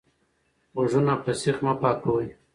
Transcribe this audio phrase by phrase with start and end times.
[0.75, 2.27] غوږونه په سیخ مه پاکوئ.